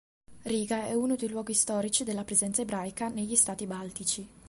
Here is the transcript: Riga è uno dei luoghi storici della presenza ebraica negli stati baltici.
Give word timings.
Riga 0.45 0.87
è 0.87 0.95
uno 0.95 1.15
dei 1.15 1.29
luoghi 1.29 1.53
storici 1.53 2.03
della 2.03 2.23
presenza 2.23 2.63
ebraica 2.63 3.07
negli 3.09 3.35
stati 3.35 3.67
baltici. 3.67 4.27